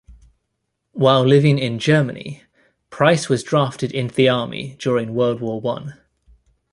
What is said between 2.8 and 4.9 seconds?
Price was drafted into the army